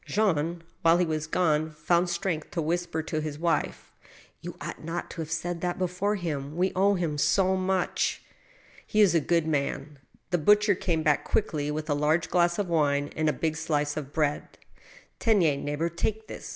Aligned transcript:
Jean, 0.03 0.63
while 0.81 0.97
he 0.97 1.05
was 1.05 1.27
gone, 1.27 1.69
found 1.69 2.09
strength 2.09 2.49
to 2.49 2.59
whisper 2.59 3.03
to 3.03 3.21
his 3.21 3.37
wife:" 3.37 3.91
You 4.41 4.55
ought 4.59 4.83
not 4.83 5.11
to 5.11 5.21
have 5.21 5.29
said 5.29 5.61
that 5.61 5.77
before 5.77 6.15
him,... 6.15 6.55
we 6.57 6.73
owe 6.75 6.95
him 6.95 7.17
CO 7.19 7.55
much!"" 7.55 8.23
He 8.87 8.99
is 9.01 9.13
a 9.13 9.19
good 9.19 9.45
man." 9.45 9.99
The 10.31 10.39
butcher 10.39 10.73
came 10.73 11.03
back 11.03 11.23
quickly 11.23 11.69
with 11.69 11.87
a 11.87 11.93
large 11.93 12.29
glass 12.31 12.57
of 12.57 12.67
wine 12.67 13.11
and 13.15 13.29
a 13.29 13.43
big 13.47 13.55
slice 13.55 13.95
of 13.95 14.11
bread." 14.11 14.47
Tenes, 15.19 15.63
neighbor, 15.63 15.87
take 15.87 16.25
that. 16.29 16.45